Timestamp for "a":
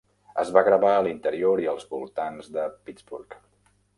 0.93-1.03